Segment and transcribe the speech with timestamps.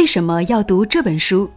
[0.00, 1.50] 为什么要读这本书？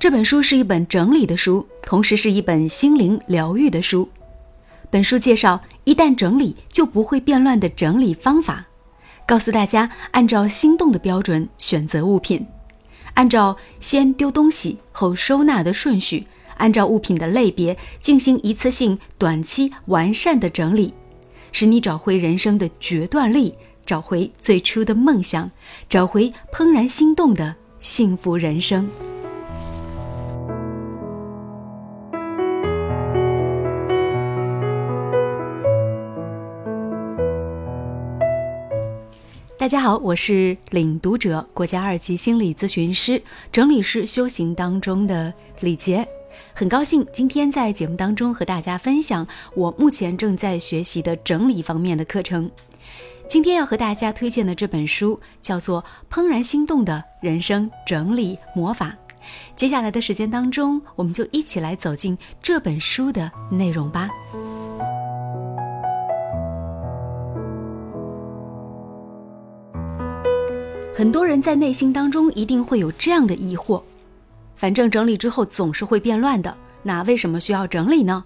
[0.00, 4.08] 这本书是一本整理的书，同时是一本心灵疗愈的书。
[4.90, 8.66] 本书介绍一旦整理就不会变乱的整理方法，
[9.26, 12.46] 告诉大家按照心动的标准选择物品，
[13.12, 16.26] 按照先丢东西后收纳的顺序，
[16.56, 20.94] 按照物品的类别进行一次性短期完善的整理，
[21.52, 23.54] 使你找回人生的决断力。
[23.88, 25.50] 找回最初的梦想，
[25.88, 28.86] 找回怦然心动的幸福人生。
[39.56, 46.06] 大家好，我是领读者、国家二级心理咨询师、整理师修行当中的李杰，
[46.52, 52.50] 很高兴今天在节目当中和大家分享我目前正在学习的整理方面的课程。
[53.28, 58.86] 今天要和大家推荐的这本书叫做《怦然心动的人生整理魔法》。
[59.54, 64.08] 接下来的时间当中，我们就一起来走进这本书的内容吧。
[70.94, 73.82] 很多人在内心当中一定会有这样的疑惑：
[74.56, 78.24] 反正整理之后总是会变乱的，那为什么需要整理呢？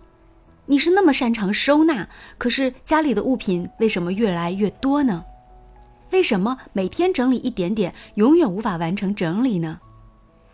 [0.66, 5.24] 你是那么擅长收纳，可是家里的物品为什么越来越多呢？
[6.12, 9.80] 为什么每天整理一点点，永远无法完成整理呢？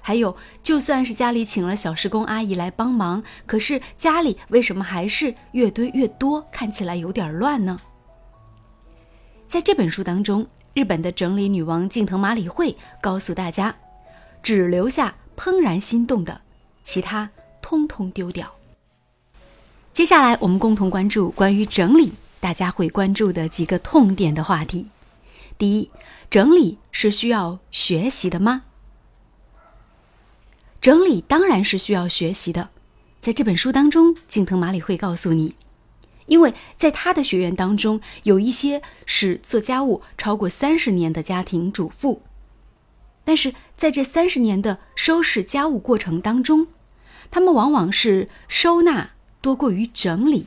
[0.01, 7.79] 还有，就算是家里请了小时工阿姨来帮忙，可是家里为什么还是越堆越多，看起来有点乱呢？
[9.47, 13.75] 在这本书当中，日本的整理女王近藤麻里惠告诉大家，
[14.43, 16.41] 只留下怦然心动的，
[16.83, 17.29] 其他
[17.61, 18.51] 通通丢掉。
[19.99, 24.91] 接下来，我们共同关注关于整理大家会关注的几个痛点的话题。
[25.59, 25.91] 第一，
[26.31, 28.63] 整理是需要学习的吗？
[30.81, 32.69] 整理当然是需要学习的。
[33.21, 35.57] 在这本书当中，近藤麻里会告诉你，
[36.27, 42.23] 因为在他的学员当中，有一些是做家务超过三十年的家庭主妇，
[43.25, 46.69] 但是在这三十年的收拾家务过程当中，
[47.33, 49.11] 他们往往是收纳。
[49.41, 50.47] 多过于整理，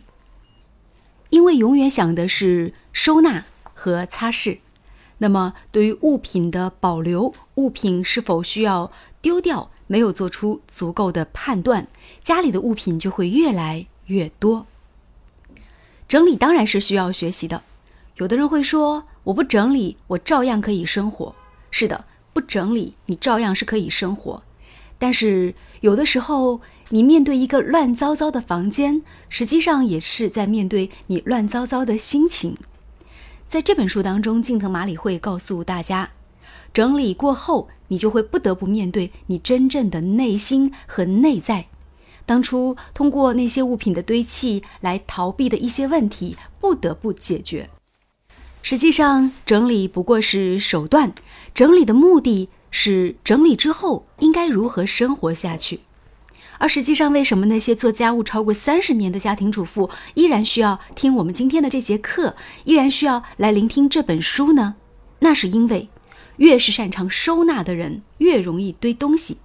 [1.29, 4.59] 因为永远想的是收纳和擦拭，
[5.19, 8.91] 那么对于物品的保留，物品是否需要
[9.22, 11.88] 丢掉，没有做出足够的判断，
[12.22, 14.68] 家里的物品就会越来越多。
[16.08, 17.63] 整理当然是需要学习的，
[18.18, 21.34] 有的人会说，我不整理，我照样可以生活。
[21.72, 22.03] 是的，
[22.34, 24.44] 不整理，你照样是可以生活，
[25.00, 26.59] 但是有的时候。
[26.94, 32.57] 你面对一个乱糟糟的房间，实际上也是在面对你乱糟糟的心情。
[33.47, 36.12] 在这本书当中，近藤麻里会告诉大家，
[36.74, 41.68] 整理过后，你就会不得不面对你真正的内心和内在。
[42.25, 47.69] 当初通过那些物品的堆砌来逃避的一些问题，不得不解决。
[48.62, 51.13] 实际上，整理不过是手段，
[51.56, 55.79] 整理的目的是整理之后应该如何生活下去。
[56.62, 62.36] 而实际上，为什么那些做家务超过三十年的家庭主妇依然需要听我们今天的这节课，
[62.66, 64.76] 依然需要来聆听这本书呢？
[65.18, 65.90] 那是因为，
[66.38, 69.38] 越是擅长收纳的人，越容易堆东西。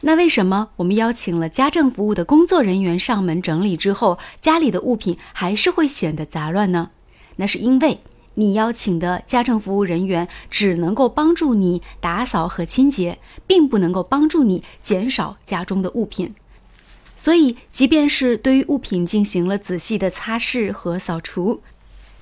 [0.00, 6.90] 那为什么我们邀请了家政服务的工作人员上门整理之后，家里的物品还是会显得杂乱呢？
[7.36, 8.00] 那是因为
[8.34, 16.34] 你邀请的家政服务人员只能够帮助你打扫和清洁，并不能够帮助你减少家中的物品。
[17.16, 21.62] 所以，即便是对于物品进行了仔细的擦拭和扫除，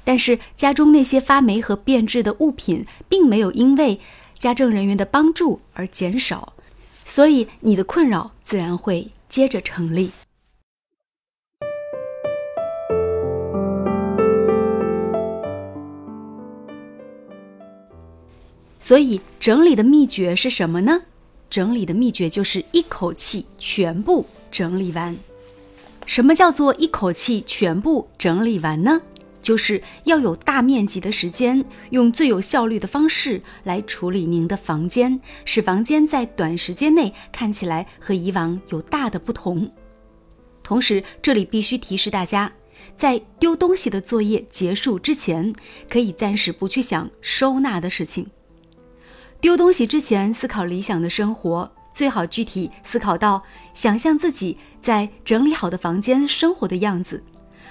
[0.04, 3.98] 但是家中那些发霉和变质的物品并没有因为
[4.38, 6.52] 家政人员的帮助而减少，
[7.04, 10.10] 所以你的困扰自然会接着成立。
[18.78, 21.02] 所以，整理的秘诀是什么呢？
[21.48, 24.26] 整理的秘诀就是一口气全部。
[24.52, 25.16] 整理完，
[26.06, 29.00] 什么叫做一口气全部整理完呢？
[29.40, 39.68] 就是要有大面积的时间，用最有效率的方式来处理您的房间，使房间在短时间内看起来和以往有大的不同。
[40.62, 42.52] 同时，这里必须提示大家，
[42.96, 45.52] 在丢东西的作业结束之前，
[45.90, 48.28] 可以暂时不去想收纳的事情。
[49.40, 51.72] 丢东西之前，思考理想的生活。
[51.92, 53.42] 最好具体思考到，
[53.74, 57.22] 想象自己在整理好的房间生活的样子，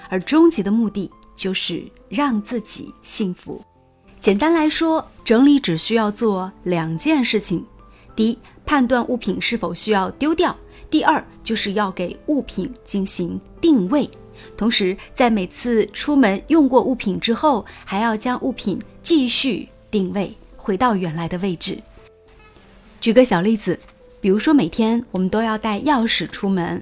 [0.08, 3.60] 而终极的目的就是让自己幸福。
[4.20, 7.64] 简单来说，整理只需要做两件事情：
[8.14, 10.54] 第一，判断物品是否需要丢掉；
[10.88, 14.08] 第二，就是要给物品进行定位。
[14.56, 21.80] 同时，在每次出门用过物品之后，还要将物品继续定位，回到原来的位置。
[23.00, 23.78] 举个小例子，
[24.22, 26.80] 比如说每天我们都要带钥匙出门，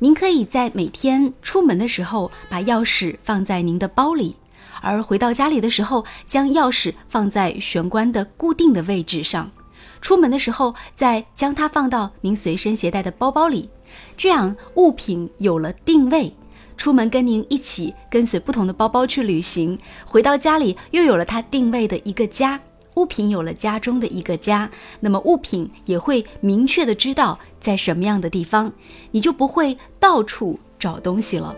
[0.00, 4.34] 您可以在每天出门的时候把钥匙放在您的包里，
[4.80, 9.48] 而回到家里的时候将钥匙放在玄关的固定的位置上，
[10.00, 13.70] 出门的时候再将它放到您随身携带的包包里，
[14.16, 16.34] 这样物品有了定位。
[16.76, 22.58] 出门跟您一起跟随不同的包包去旅行，回到家里又有了它定位的一个家，
[22.94, 28.72] 物品有了家中的一个家，那么物品也会明确的知道在什么样的地方，
[29.12, 31.54] 你就不会到处找东西了。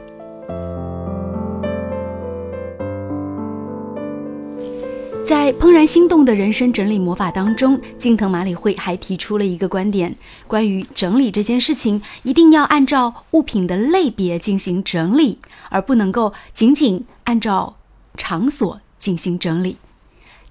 [5.26, 10.14] 在《怦然心动的人生整理魔法》当中，近藤麻里惠还提出了一个观点：
[10.46, 15.38] 关于整理这件事情，一定要按照物品的类别进行整理，
[15.70, 17.76] 而不能够仅仅按照
[18.18, 19.78] 场所进行整理。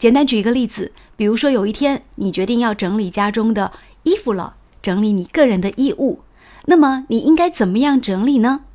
[0.03, 3.71] 简单举一个例子，比如说有一天你决定要整理家中的
[4.03, 6.19] 衣服了，整理你个人的衣物，
[6.65, 8.65] 那么你应该怎么样整理呢？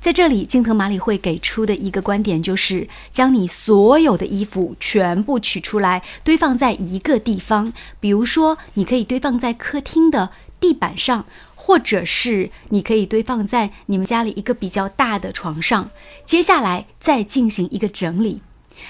[0.00, 7.72] 在这里，金藤马里会给出的一个观点就是，将你所有的衣服全部取出来，堆放在一个地方。
[8.00, 15.90] 比如说，你可以堆放在客厅的地板上，或者是你可以堆放在你们家里一个比较大的床上。
[16.24, 18.42] 接下来再进行一个整理。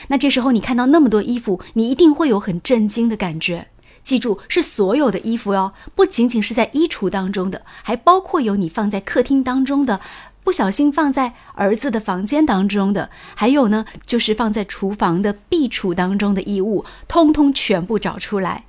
[0.08, 3.69] 那这时候你看到那么多衣服，你一定会有很震惊的感觉。
[4.02, 10.00] 记住，是所有的衣服哟，不仅仅是在衣橱当中的，还包括有你放在客厅当中的。
[10.42, 18.66] 不小心放在儿子的房间当中的，还有呢，就是放在厨房的壁橱当中的衣物，通通全部找出来。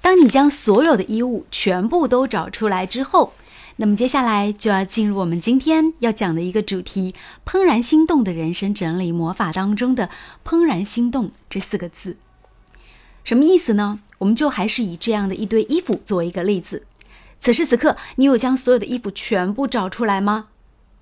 [0.00, 3.34] 当你将所有的衣物全部都找出来之后，
[3.76, 7.14] 那么接下来就要进入我们今天要讲的一个主题——
[7.44, 10.10] 怦然心动的人生整理魔法当中的
[10.44, 12.16] “怦然心动”这四个字，
[13.24, 14.00] 什么意思呢？
[14.18, 16.84] 我们就还是以这样的一堆衣服作为一个例子。
[17.40, 20.48] 此时此刻，你有将所有的衣服全部找出来吗？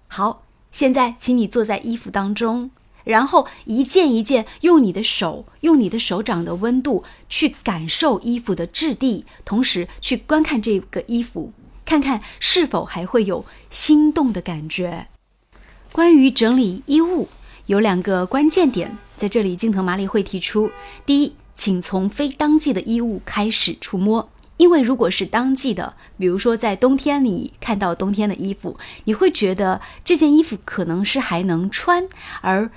[0.08, 2.70] 好，现在请你坐在衣服当中，
[3.04, 11.52] 然后一件一件用你的手，用你的手掌的温度去感受衣服的质地，同时去观看这个衣服，
[11.90, 15.08] 看看是否还会有心动的感觉。
[15.90, 17.28] 关于整理衣物，
[17.66, 20.70] 有两个关键点，在这里金藤麻里会提出：
[21.04, 24.28] 第一，请从非当季的衣物开始触摸。
[24.56, 32.06] 因为如果是当季的，比如说在冬天里看到冬天的衣服，你会觉得这件衣服可能是还能穿，
[32.40, 32.70] 而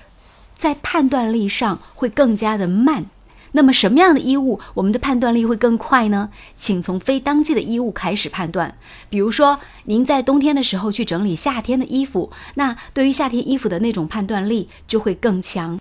[0.56, 3.06] 在判断力上会更加的慢。
[3.54, 6.30] 那么什么样的衣物我们的判断力会更快呢？
[6.58, 8.76] 请从非当季的衣物开始判断。
[9.10, 15.80] 比如说您在冬天的时候去整理夏天的衣服，那对于夏天衣服的那种判断力就会更强，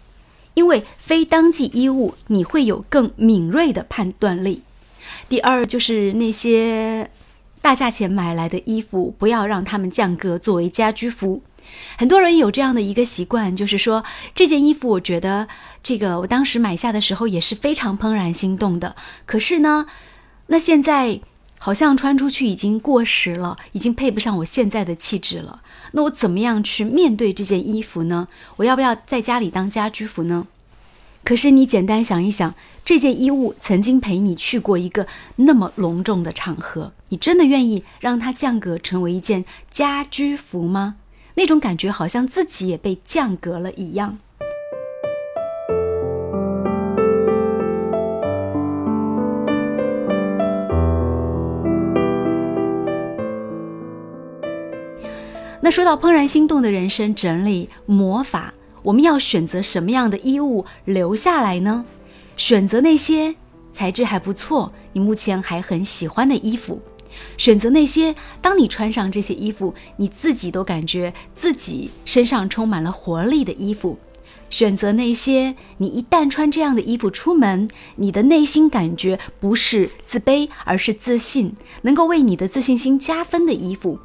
[0.54, 4.62] 因为非当季衣物你会有更敏锐的判断力。
[5.28, 7.10] 第二就是那些
[7.62, 11.42] 大价钱买来的衣服，不要让他们降格作为家居服。
[11.96, 14.04] 很多人有这样的一个习惯，就是说
[14.34, 15.46] 这件衣服，我觉得
[15.82, 18.96] 这个我当时买下的时候也是非常怦然心动的。
[19.24, 19.86] 可是呢，
[20.48, 21.20] 那现在
[21.60, 25.62] 好像穿出去已经过时了，已经配不上我现在的气质了。
[25.92, 28.26] 那我怎么样去面对这件衣服呢？
[28.56, 30.48] 我要不要在家里当家居服呢？
[31.24, 40.96] 可是你简单想一想，这件衣物曾经陪你去过一个那么隆重的场合，你真的愿意让它降格成为一件家居服吗？
[41.34, 44.18] 那种感觉好像自己也被降格了一样。
[55.60, 58.52] 那说到怦然心动的人生整理魔法。
[58.82, 61.84] 我们要选择什么样的衣物留下来呢？
[62.36, 63.34] 选择那些
[63.72, 66.78] 材质还不错、你目前还很喜欢的衣服；
[67.36, 73.96] 选择那些当你穿上这些衣服，你自己都感觉自己身上充满了活力的衣服；
[74.50, 83.98] 选择那些你一旦穿这样的衣服出门，你的内心感觉不是自卑，而是自信，能够为你的自信心加分的衣服。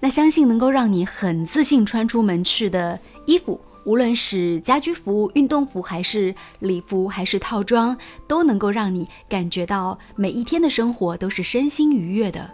[0.00, 3.58] 那相信能够让你很自信穿出门去的衣服。
[3.86, 12.50] 无论是家居服、运动服，还是礼服，还是套装，都能够让你感觉到每一天的生活都是身心愉悦的。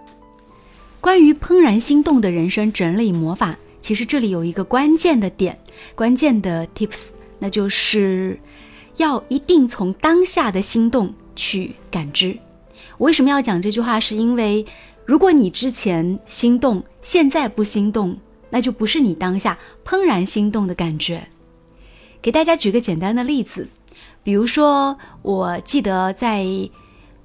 [1.01, 5.59] 关于怦然心动的人生整理魔法，其实这里有一个关键的点，
[5.95, 6.99] 关键的 tips，
[7.39, 8.39] 那就是
[8.99, 12.39] 要一定从当下的心动去感知。
[12.99, 13.99] 我为什么要讲这句话？
[13.99, 14.67] 是因为
[15.07, 18.19] 如果你之前心动，现在不心动，
[18.53, 21.27] 那就不是你当下怦然心动的感觉。
[22.23, 23.69] 给大家举个简单的例子，
[24.23, 26.71] 比如说，我记得在。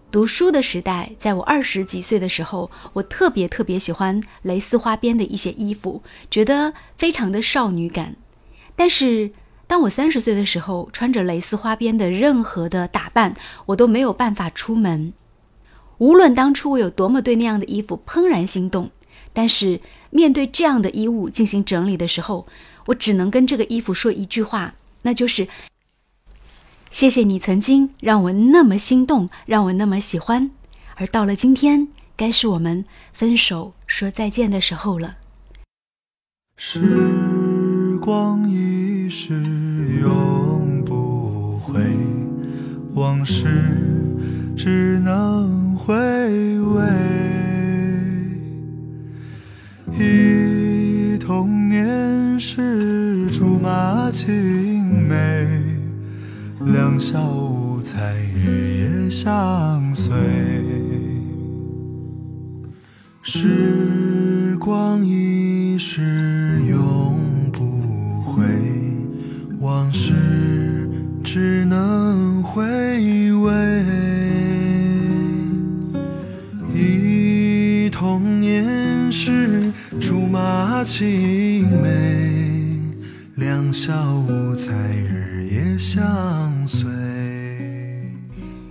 [0.10, 8.16] 读书的时代，在我二十几岁的时候，我特别特别喜欢蕾丝花边的一些衣服，觉得非常的少女感。
[8.74, 9.32] 但是，
[9.68, 15.12] 当我三十岁的时候，穿着蕾丝花边的任何的打扮，我都没有办法出门。
[15.98, 18.90] 无论当初我有多么对那样的衣服怦然心动，
[19.34, 22.48] 但是面对这样的衣物进行整理的时候，
[22.88, 25.48] 我只能跟这个衣服说一句话，那就是。
[26.90, 30.50] 谢谢你曾经让我那么心动，让我那么喜欢，
[30.96, 35.18] 而到了今天，该是我们分手说再见的时候了。
[36.56, 39.34] 时光一逝
[40.02, 41.82] 永不回，
[42.94, 43.44] 往事
[44.56, 47.17] 只能回味。
[50.00, 55.48] 忆童年时竹马青梅。
[56.66, 60.14] 两小无猜，日夜相随。
[63.24, 66.37] 时光一逝
[80.88, 82.80] 青梅，
[83.36, 86.88] 两小无猜，日夜相随。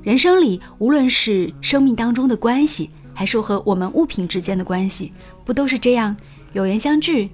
[0.02, 5.12] 人生里，无论是生命当中的关系，还是和我们物品之间的关系，
[5.44, 6.16] 不都是这样
[6.54, 7.28] 有缘相聚，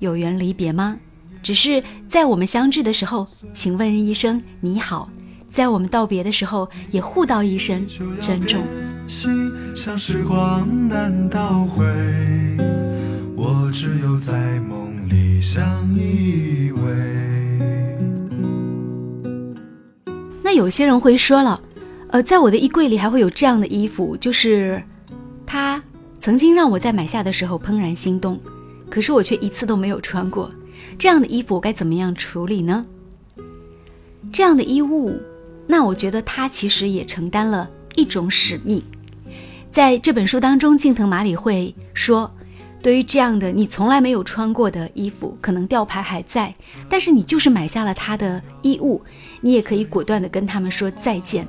[0.00, 0.98] 有缘离别吗？
[1.42, 5.08] 只是在我们相聚的时候，请问一声你好；
[5.48, 7.86] 在我们道别的时候，也互道一声
[8.20, 8.62] 珍重。
[13.52, 15.64] 我只有在梦里相
[15.96, 16.78] 依偎。
[20.40, 21.60] 那有些人会说了。
[22.10, 24.80] 呃，在我的衣柜里还会有这样的衣服，就是
[25.46, 25.82] 他
[26.20, 28.38] 曾经让我在买下的时候怦然心动，
[28.88, 30.50] 可是我却一次都没有穿过。
[30.96, 32.86] 这样的衣服我该怎么样处理呢？
[34.32, 35.20] 这样的衣物，
[35.66, 38.80] 那我觉得它其实也承担了一种使命。
[39.72, 42.32] 在这本书当中，近藤麻里会说，
[42.82, 46.54] 对于这样的你从来没有穿过的衣服，可能吊牌还在，
[46.88, 49.02] 但是你就是买下了他的衣物，
[49.42, 51.46] 你也可以果断的跟他们说再见。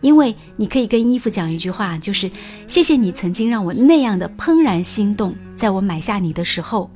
[0.00, 2.30] 因为你可以跟衣服讲一句话，就是
[2.68, 6.90] 谢谢你曾经让我那样的怦然心动，在我买下你的时候，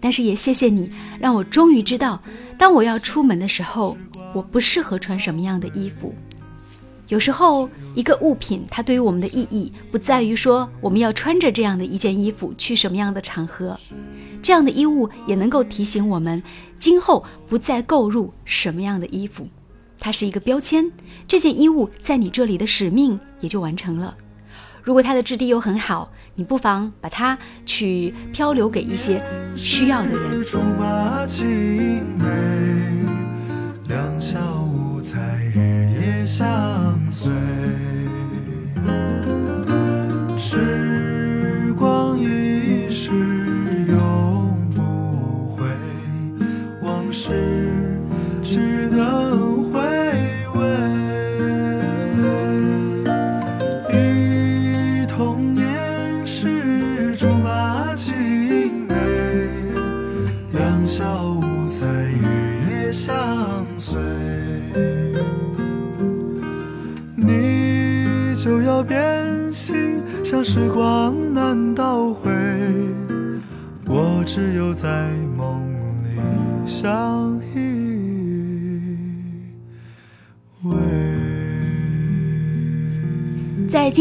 [0.00, 2.20] 但是也谢谢你让我终于知道，
[2.56, 3.96] 当我要出门的时候，
[4.34, 6.12] 我不适合穿什么样的衣服。
[7.08, 13.80] 有时候，一个物品它对于我们的意义，不在于说我们要穿着这样的一件衣服去什么样的场合，
[14.42, 16.42] 这样的衣物也能够提醒我们，
[16.78, 19.48] 今后不再购入什么样的衣服。
[19.98, 20.92] 它是一个标签，
[21.26, 24.14] 这件衣物在你这里的使命也就完成了。
[24.82, 29.22] 如果它的质地又很好，你不妨把它去漂流给一些
[29.56, 30.44] 需要的人。
[36.28, 37.32] 相随。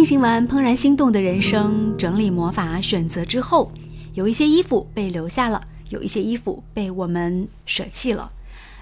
[0.08, 3.70] 听完怦然心动的人生整理魔法选择之后，
[4.14, 8.32] 有一些衣服被留下了，有一些衣服被我们舍弃了。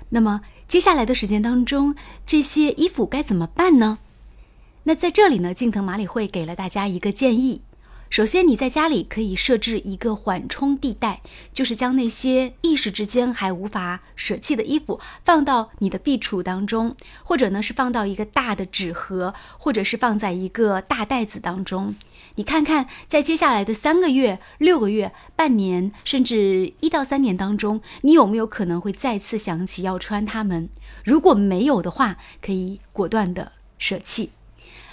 [0.10, 1.96] 那么接下来的时间当中，
[2.28, 3.98] 这些衣服该怎么办呢？
[4.84, 7.62] 那在这里呢，近藤麻里会给了大家一个建议。
[8.16, 16.96] 首先，你在家里可以设置一个缓冲地带，就是将那些一时之间还无法舍弃的衣服放到你的壁橱当中，
[17.26, 21.94] 或者呢是放到一个大的纸盒，或者是放在一个大袋子当中。
[22.36, 30.70] 你看看，在接下来的三个月、六个月、半年，甚至一到三年当中，你有没有可能会再次想起要穿它们？
[31.04, 34.30] 如果没有的话，可以果断的舍弃。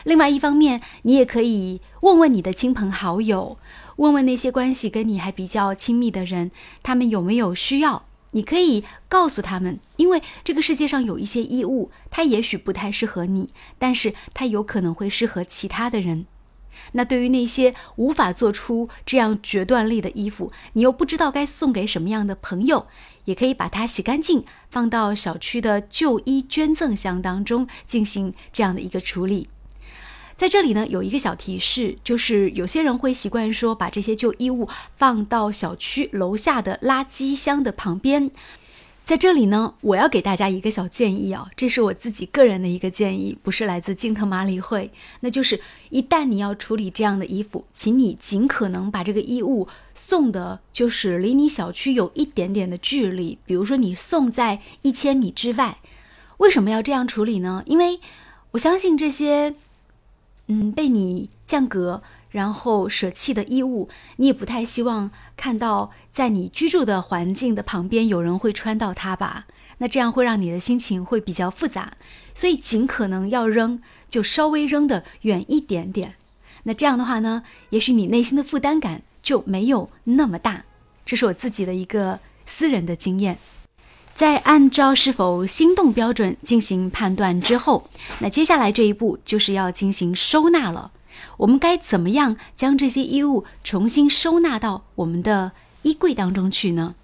[0.05, 3.59] 另外一方面，你也可以问问你的亲朋好友，
[3.97, 6.51] 问问那些关系跟你还比较亲密的人，
[6.83, 8.05] 他们有没有需要。
[8.35, 16.25] 你可以告诉他们，因为这个世界上有一些衣物，它也许不太适合你，但是它有可能会适合其他的人。
[16.93, 22.87] 那对于那些无法做出这样决断力的衣服，你又不知道该送给什么样的朋友，
[23.27, 29.49] 也可以把它洗干净，放到小区的旧衣捐赠箱当中进行这样的一个处理。
[30.37, 38.31] 在这里呢，有一个小提示，就是有些人会习惯说把这些旧衣物放到小区楼下的垃圾箱的旁边。
[39.05, 44.91] 在这里呢，我要给大家一个小建议啊，这是我自己个人的一个建议，不是来自金特马里会。
[45.21, 45.61] 那就是
[45.91, 55.79] 一旦你要处理这样的衣服，请你尽可能把这个衣物送的，就是离你小区有一点点的距离，比如说你送在一千米之外。
[56.39, 57.65] 为什么要这样处理呢？
[57.67, 58.01] 因为
[58.53, 59.55] 我相信这些。
[60.53, 69.47] 嗯，被你降格，然后舍弃的衣物，你也不太希望看到在你居住的环境的旁边有人会穿到它吧？
[69.79, 71.95] 那这样会让你的心情会比较复杂，
[72.35, 73.81] 所以尽可能要扔，
[74.11, 76.17] 就稍微扔的远一点点。
[76.65, 80.65] 那这样的话呢，也许你内心的负担感就没有那么大。
[81.07, 83.39] 这是我自己的一个私人的经验。
[84.15, 87.89] 在按照是否心动标准进行判断之后，
[88.21, 90.93] 那接下来这一步就是要进行收纳了。
[91.39, 95.53] 我们该怎么样将这些衣物重新收纳到我们的
[95.83, 96.95] 衣柜当中去呢？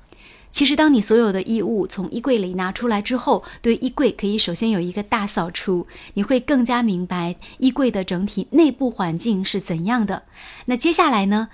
[0.53, 10.23] 其实，当你所有的衣物从衣柜里拿出来之后，对衣柜可以首先有一个大扫除，你会更加明白衣柜的整体内部环境是怎样的。
[10.67, 11.49] 那接下来呢？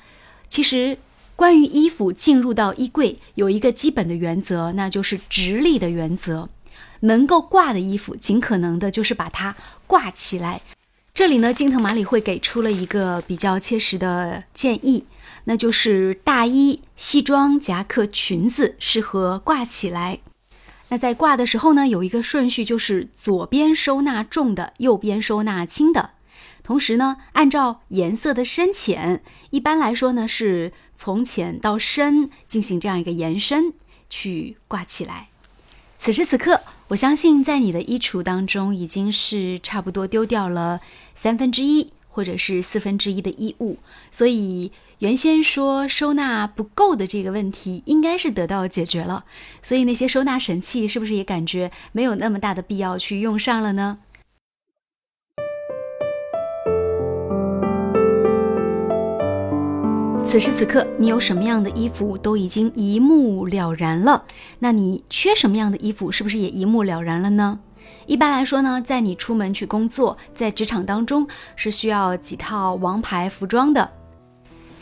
[0.48, 0.98] 其实。
[1.36, 6.48] 关于衣服进入到衣柜，有一个基本的原则，那就是直立的原则。
[7.00, 9.54] 能够挂的衣服，尽可能的就是把它
[9.86, 10.62] 挂起来。
[11.12, 15.04] 这里呢，金藤马里会给出了一个比较切实的建议，
[15.44, 20.20] 那就是大衣、西装、夹克、裙子适合挂起来。
[20.88, 26.10] 那在挂的时候呢，有一个顺序，就是左边收纳重的，右边收纳轻的。
[26.64, 33.74] 同时呢，按照颜色的深浅，一般来说呢，是从浅到深进行这样一个延伸
[34.08, 35.28] 去挂起来。
[35.98, 40.80] 此时此刻，我相信在你的衣橱当中已经是差不多丢掉了
[41.14, 43.78] 三分之一或者是四分之一的衣物，
[44.10, 49.26] 所以原先说收纳不够的这个问题应该是得到解决了。
[49.62, 53.98] 所以那些收纳神器是不是也感觉没有那么大的必要去用上了呢？
[60.34, 64.24] 此时此刻，你有什么样的衣服都已经一目了然了。
[64.58, 67.60] 那你缺什么样的衣服，是不是也一目了然了呢？
[68.06, 73.88] 一般来说呢，在你出门去工作，在职场当中是需要几套王牌服装的。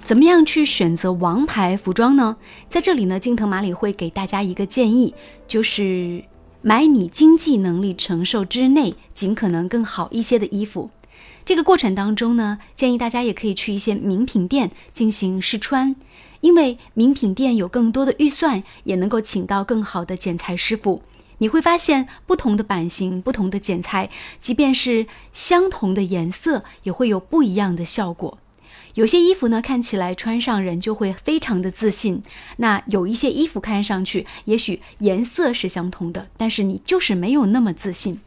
[0.02, 2.38] 怎么样去选择王牌服装呢？
[2.70, 5.14] 在这里呢，金藤马里会给大家一个建议，
[5.46, 6.24] 就是
[6.62, 10.88] 买你经济能力承受之内，尽可能更好一些的衣服。
[11.44, 15.96] 这个过程当中呢，建议大家也可以去一些名品店进行试穿，
[16.40, 21.02] 因为名品店有更多的预算，也能够请到更好的剪裁师傅。
[21.38, 24.08] 你会发现，不同的版型、不同的剪裁，
[24.40, 28.38] 即便是相同的颜色，也会有不一样的效果。
[28.94, 32.18] 有些衣服呢，看起来穿上人就会非常的自信；
[32.58, 38.20] 那有一些衣服看上去，也许颜色是相同的，但是你就是没有那么自信。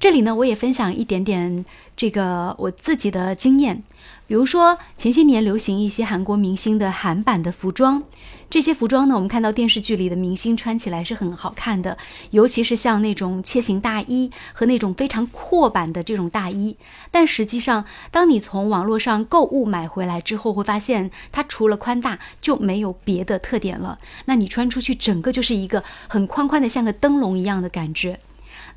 [0.00, 1.64] 这里呢，我也分享一点点
[1.96, 3.82] 这个我自己的经验，
[4.28, 8.00] 比如说前些年流行一些韩国明星的韩版的服装，
[8.48, 11.98] 这些服装呢，我们看到电视剧里的明星穿起来是很好看的，
[12.30, 16.76] 尤其是像那种切形大衣和那种非常阔版的这种大衣，
[17.10, 28.20] 但实际上，当你从网络上购物买回来之后，会发现它除了宽大就没有别的特点了，那你穿出去整个就是一个很宽宽的，像个灯笼一样的感觉。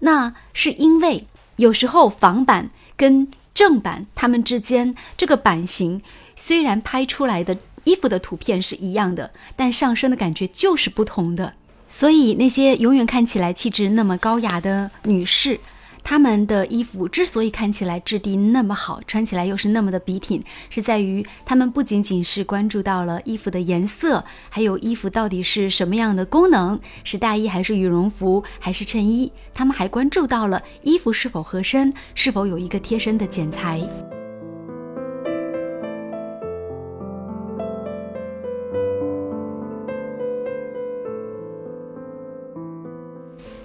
[0.01, 6.01] 那是因为有时候仿版跟正版它们之间这个版型
[6.35, 11.53] 虽然拍出来的衣服的图片是一样的，但上身的感觉就是不同的。
[11.89, 15.59] 所以那些永远看起来气质那么高雅的女士。
[16.03, 33.81] 他们的衣服之所以看起来质地那么好，穿起来又是那么的笔挺，是在于他们不仅仅是关注到了衣服的颜色，还有衣服到底是什么样的功能，是大衣还是羽绒服还是衬衣，他们还关注到了衣服是否合身，是否有一个贴身的剪裁。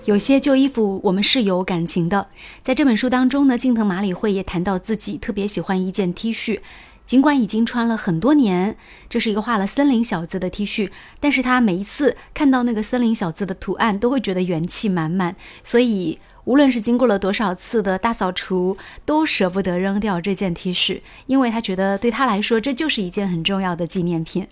[0.06, 2.28] 有些旧衣服我们是有感情的。
[2.62, 6.60] 在这本书当中呢，近藤麻里惠也谈到自己特别喜欢一件 T 恤，
[7.04, 8.76] 尽管已经穿了很多年，
[9.08, 15.34] 这是一个画了森林小子的 T 恤，但是他每一次看到那个森林小子的图案，都会觉得元气满满。
[15.64, 24.46] 所以无论是经过了多少次的大扫除，都舍不得扔掉这件 T 恤，因为他觉得对他来说这就是一件很重要的纪念品。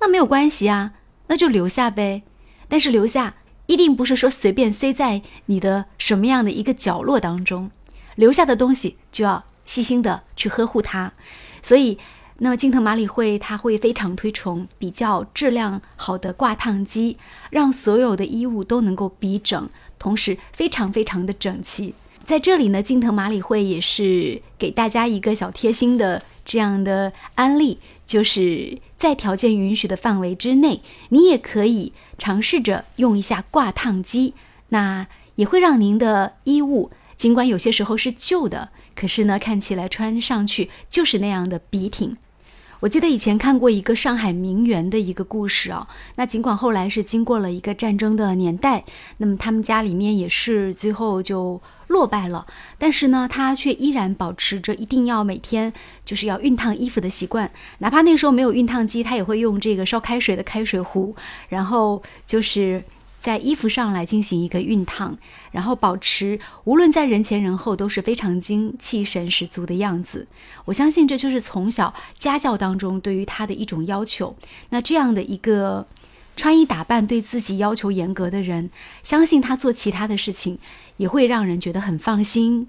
[0.00, 0.92] 那没有关系啊，
[1.26, 2.22] 那就留下呗。
[2.68, 3.34] 但是留下
[3.72, 7.70] 一定不是说随便塞在你的什么样的一个角落当中，
[8.16, 11.14] 留下的东西就要细心的去呵护它。
[11.62, 11.96] 所以，
[12.40, 17.16] 那么金藤马里惠他会非常推崇比较质量好的挂烫机，
[17.48, 19.66] 让所有的衣物都能够逼整，
[19.98, 21.94] 同时非常非常的整齐。
[22.22, 34.34] 在这里呢，金藤马里惠也是给大家一个小贴心的这样的案例，就是在条件允许的范围之内，你也可以尝试着用一下挂烫机，
[34.68, 42.16] 那也会让您的衣物，尽管有些时候是旧的，可是呢，看起来穿上去就是那样的笔挺。
[42.82, 48.82] 我记得以前看过一个上海名媛的一个故事哦，那尽管后来是经过了一个战争的年代，
[49.18, 52.44] 那么他们家里面也是最后就落败了，
[52.78, 55.72] 但是呢，她却依然保持着一定要每天
[56.04, 61.14] 就是要熨烫衣服的习惯，哪怕那时候没有熨烫机，她也会用这个烧开水的开水壶，
[61.50, 62.82] 然后就是。
[63.22, 65.16] 在衣服上来进行一个熨烫，
[65.52, 70.26] 然后保持无论在人前人后都是非常精气神十足的样子。
[70.64, 74.34] 我相信这就是从小家教当中对于他的一种要求。
[74.70, 75.86] 那这样的一个
[76.36, 78.70] 穿衣打扮对自己要求严格的人，
[79.04, 80.58] 相信他做其他的事情
[80.96, 82.66] 也会让人觉得很放心。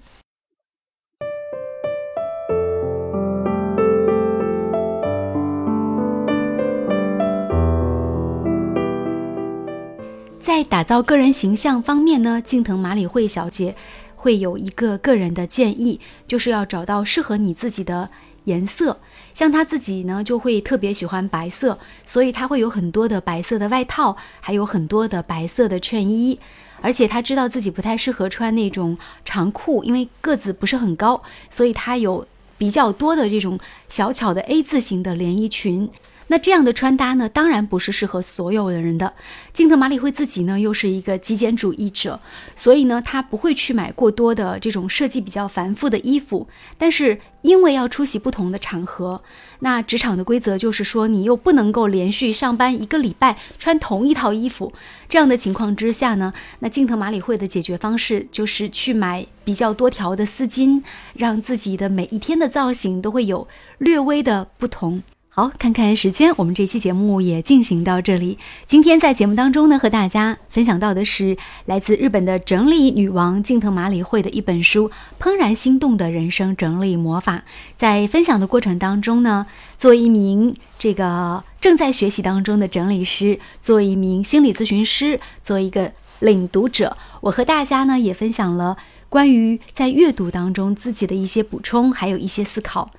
[10.56, 13.74] 在打造个人形象方面呢，近藤麻里惠小姐
[14.14, 18.08] 会有一个个人的建议，就是要找到适合你自己的
[18.44, 18.96] 颜色。
[19.32, 26.38] 像她自己呢，就会特别喜欢白色，所以她会有很多的白色的外套，还有很多的白色的衬衣。
[26.80, 32.24] 而且她知道自己不太适合穿那种长裤，因为个子不是很高，所以她有
[32.56, 35.90] 比较多的这种小巧的 A 字形的连衣裙。
[36.28, 39.12] 那这样的穿搭呢，当然不是适合所有的人的。
[39.52, 42.18] 金特马里会自己呢，又是一个极简主义者，
[42.56, 46.48] 所以呢，他不会去买过多的这种设计比较繁复的衣服。
[46.78, 49.22] 但是因为要出席不同的场合，
[49.60, 54.72] 那职场的规则就是说，你又不能够连续上班一个礼拜穿同一套衣服。
[55.08, 60.82] 这样的情况之下呢，那金特马里会的解决方式就是去买比较多条的丝巾，
[61.14, 63.46] 让自己的每一天的造型都会有
[63.78, 65.02] 略微的不同。
[65.36, 68.38] 好，看看时间，我们这期节目也进行到这里。
[68.68, 74.88] 今天在节目当中呢，和大家分享到的是来自日本的整理女王近藤麻里惠的一本书
[75.20, 77.38] 《怦然心动的人生整理魔法》。
[77.76, 79.44] 在分享的过程当中呢，
[79.76, 88.76] 作为一名这个正在学习当中的整理师，作为一名心理咨询师，作为一个领读者，我和大家呢也分享了
[89.08, 92.92] 关于在阅读当中自己的一些补充，还有一些思考。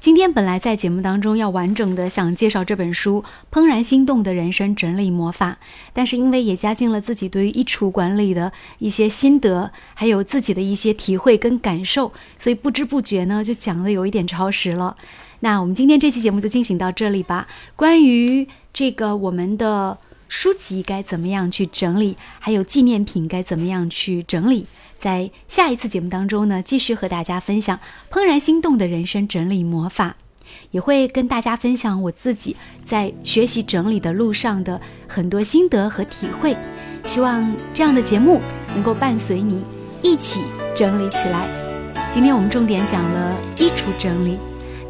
[0.00, 5.58] 今天本来在节目当中要完整的想介绍这本书《怦然心动的人生整理魔法》，
[5.92, 14.96] 但是因为也加进了自己对于衣橱管理的一些心得，还有自己的一些体会跟感受，所以不知不觉呢就讲的有一点超时了。
[15.40, 17.48] 那我们今天这期节目就进行到这里吧。
[17.74, 24.68] 关于这个我们的书籍该怎么样去整理，还有纪念品该怎么样去整理。
[24.98, 27.78] 在下一次节目当中呢，继续和大家分享
[28.10, 30.16] 怦然心动的人生整理魔法，
[30.72, 36.56] 也会跟大家分享我自己在学习整理的路上的很多心得和体会。
[37.04, 38.40] 希望这样的节目
[38.74, 39.64] 能够伴随你
[40.02, 40.40] 一起
[40.74, 41.46] 整理起来。
[42.10, 44.36] 今天我们重点讲了衣橱整理，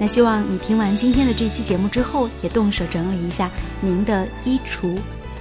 [0.00, 3.50] 那希望你听完今天的这期节目之后，也动手整理一下
[3.82, 4.96] 您的衣橱。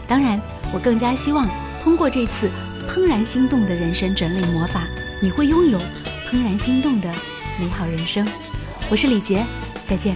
[0.06, 0.42] 当然，
[0.74, 1.48] 我更加希望
[1.82, 2.50] 通过这次。
[2.88, 4.88] 怦然心动的人生整理魔法，
[5.20, 5.78] 你会拥有
[6.32, 7.14] 怦然心动的
[7.60, 8.26] 美好人生。
[8.90, 9.46] 我是李杰，
[9.88, 10.16] 再见。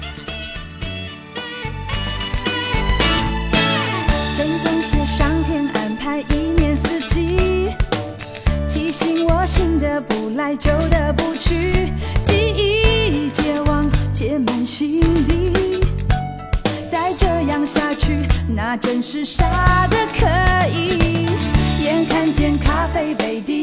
[4.36, 7.70] 真感谢上天安排一年四季，
[8.68, 11.92] 提醒我新的不来，旧的不去，
[12.24, 15.54] 记忆结网结满心底。
[16.90, 20.51] 再这样下去，那真是傻的可以。
[22.71, 23.60] 咖啡杯第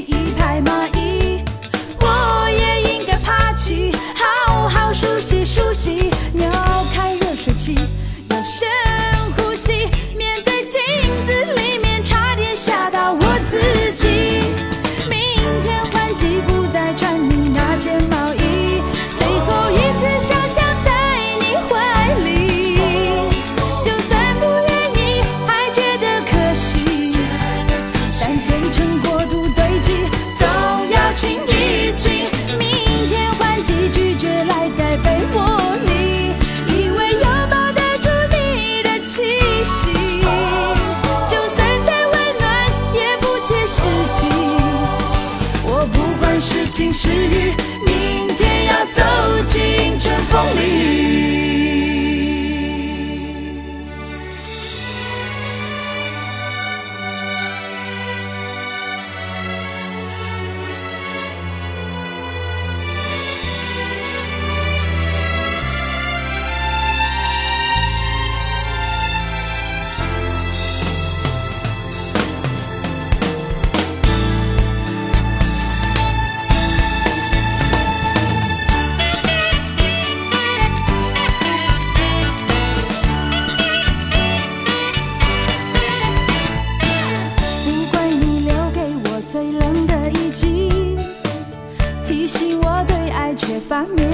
[93.78, 94.07] Amém.